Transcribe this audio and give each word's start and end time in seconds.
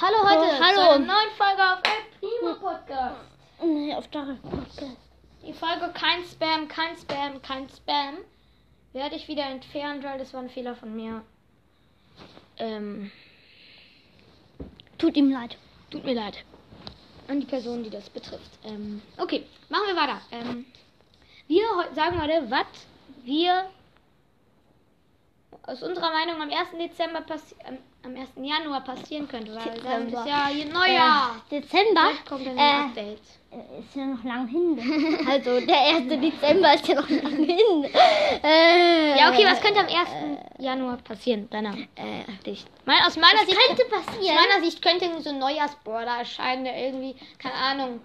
Hallo 0.00 0.16
heute 0.22 0.56
Oh, 0.56 0.60
hallo. 0.64 0.74
zu 0.74 0.90
einer 0.90 0.98
neuen 0.98 1.30
Folge 1.36 1.62
auf 1.62 1.80
El 1.84 2.18
Primo 2.18 2.54
Podcast. 2.54 3.16
Nee, 3.62 3.94
auf 3.94 4.08
der 4.08 4.36
Podcast. 4.42 4.96
Die 5.46 5.52
Folge 5.52 5.90
kein 5.92 6.24
Spam, 6.24 6.68
kein 6.68 6.96
Spam, 6.96 7.42
kein 7.42 7.68
Spam 7.68 8.18
werde 8.92 9.16
ich 9.16 9.28
wieder 9.28 9.44
entfernen, 9.44 10.02
weil 10.02 10.18
das 10.18 10.32
war 10.34 10.40
ein 10.40 10.50
Fehler 10.50 10.74
von 10.74 10.94
mir. 10.94 11.22
Ähm, 12.58 13.10
Tut 14.98 15.16
ihm 15.16 15.30
leid. 15.30 15.56
tut 15.90 16.04
mir 16.04 16.14
leid. 16.14 16.44
An 17.28 17.40
die 17.40 17.46
Person, 17.46 17.82
die 17.84 17.90
das 17.90 18.10
betrifft. 18.10 18.50
Ähm, 18.64 19.00
okay, 19.18 19.46
machen 19.68 19.84
wir 19.86 19.96
weiter. 19.96 20.20
Ähm, 20.32 20.66
wir 21.46 21.62
sagen 21.94 22.20
heute, 22.20 22.50
was 22.50 22.66
wir 23.24 23.70
aus 25.70 25.82
unserer 25.82 26.10
Meinung 26.12 26.40
am 26.42 26.50
1. 26.50 26.70
Dezember 26.78 27.20
passi 27.22 27.54
am, 27.66 27.78
am 28.04 28.16
1. 28.16 28.30
Januar 28.36 28.82
passieren 28.82 29.28
könnte, 29.28 29.54
weil 29.54 29.64
dann 29.82 30.06
Dezember. 30.06 30.20
ist 30.20 30.26
ja 30.28 30.46
hier 30.48 30.66
Neujahr. 30.66 31.36
Äh, 31.50 31.60
Dezember 31.60 32.00
Vielleicht 32.08 32.26
kommt 32.26 32.46
dann 32.46 32.58
ein 32.58 32.86
äh, 32.86 32.88
Update. 32.88 33.20
ist 33.80 33.94
ja 33.96 34.04
noch 34.06 34.24
lang 34.24 34.48
hin. 34.48 35.26
also 35.28 35.60
der 35.60 35.80
1. 35.96 36.08
Dezember 36.08 36.74
ist 36.74 36.88
ja 36.88 36.94
noch 36.96 37.08
lang 37.08 37.36
hin. 37.44 37.84
Äh, 38.42 39.18
Ja, 39.18 39.30
okay, 39.30 39.44
was 39.44 39.60
könnte 39.60 39.80
am 39.80 39.86
1. 39.86 40.38
Januar 40.58 40.96
passieren? 40.98 41.48
Deiner 41.50 41.74
Äh, 41.94 42.24
Sicht. 42.44 42.66
Mein, 42.84 43.02
aus 43.04 43.16
meiner 43.16 43.40
was 43.40 43.46
Sicht 43.46 43.58
könnte 43.66 43.82
aus 43.94 44.04
passieren? 44.06 44.34
meiner 44.36 44.64
Sicht 44.64 44.82
könnte 44.82 45.22
so 45.22 45.30
ein 45.30 45.38
Neujahrsborder 45.38 46.18
erscheinen, 46.18 46.64
der 46.64 46.76
irgendwie, 46.76 47.14
keine 47.38 47.54
Ahnung, 47.54 48.00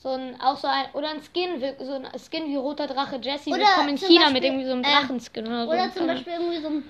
so 0.00 0.10
ein, 0.10 0.40
auch 0.40 0.56
so 0.56 0.68
ein, 0.68 0.86
oder 0.92 1.10
ein 1.10 1.20
Skin, 1.22 1.60
wie- 1.60 1.84
so 1.84 1.94
ein 1.94 2.06
Skin 2.18 2.46
wie 2.46 2.56
roter 2.56 2.86
Drache 2.86 3.16
Jesse 3.20 3.50
Oder 3.50 3.58
willkommen 3.60 3.88
in 3.90 3.96
China 3.98 4.26
mit 4.30 4.34
Beispiel, 4.34 4.44
irgendwie 4.44 4.64
so 4.66 4.72
einem 4.72 4.84
äh, 4.84 4.86
Drachenskin 4.92 5.46
oder 5.46 5.64
so. 5.66 5.70
Oder 5.72 5.82
zum 5.92 6.00
Keine- 6.06 6.12
Beispiel 6.14 6.32
irgendwie 6.34 6.60
so 6.60 6.68
ein, 6.68 6.84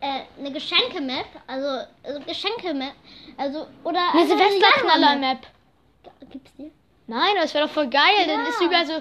äh, 0.00 0.20
eine 0.40 0.52
Geschenke-Map. 0.52 1.26
Also, 1.46 1.86
also 2.02 2.20
Geschenke-Map. 2.26 2.94
Also, 3.36 3.66
oder. 3.84 4.00
Eine 4.12 4.20
einfach 4.22 4.36
Silvesterknaller-Map. 4.38 5.38
Gibt's 6.30 6.52
die? 6.56 6.72
Nein, 7.06 7.30
das 7.36 7.54
wäre 7.54 7.66
doch 7.66 7.72
voll 7.72 7.88
geil. 7.88 8.26
Dann 8.26 8.40
Ja. 8.40 8.48
ist 8.48 8.60
überall 8.60 8.86
so, 8.86 8.94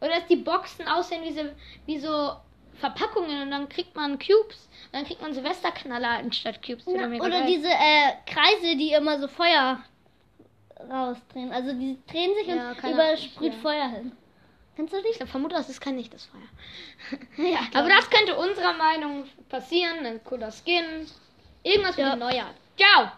oder 0.00 0.10
dass 0.16 0.26
die 0.28 0.36
Boxen 0.36 0.86
aussehen 0.88 1.22
wie 1.24 1.32
so, 1.32 1.42
wie 1.86 1.98
so 1.98 2.32
Verpackungen 2.78 3.42
und 3.42 3.50
dann 3.50 3.68
kriegt 3.68 3.94
man 3.96 4.18
Cubes. 4.18 4.68
Und 4.86 4.92
dann 4.94 5.04
kriegt 5.04 5.20
man 5.20 5.34
Silvesterknaller 5.34 6.08
anstatt 6.18 6.62
Cubes. 6.64 6.84
Na, 6.86 7.06
oder 7.08 7.40
geil. 7.40 7.46
diese 7.46 7.68
äh, 7.68 8.12
Kreise, 8.26 8.76
die 8.76 8.92
immer 8.92 9.18
so 9.20 9.28
Feuer 9.28 9.80
rausdrehen. 10.90 11.52
Also 11.52 11.72
die 11.72 11.98
drehen 12.10 12.34
sich 12.34 12.46
Ja, 12.48 12.70
und 12.70 12.78
keine 12.78 12.94
überall 12.94 13.14
Ahnung, 13.14 13.22
sprüht 13.24 13.52
ja. 13.54 13.58
Feuer 13.60 13.88
hin. 13.88 14.12
Kennst 14.76 14.92
du 14.92 14.98
Ich 14.98 15.18
die? 15.18 15.26
vermute, 15.26 15.54
das 15.54 15.68
ist 15.70 15.80
kein 15.80 15.98
echtes 15.98 16.26
Feuer. 16.26 17.18
Ja, 17.50 17.60
Aber 17.74 17.88
das 17.88 18.10
könnte 18.10 18.36
unserer 18.36 18.74
Meinung 18.74 19.24
passieren. 19.48 20.04
Ein 20.04 20.22
cooler 20.24 20.50
Skin. 20.52 21.06
Irgendwas 21.62 21.96
Ja. 21.96 22.10
mit 22.10 22.18
Neujahr. 22.20 22.50
Ciao! 22.76 23.10